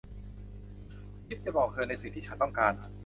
[1.27, 2.73] จีฟส์จะบอกเธอในสิ่งที่ฉันต้องการ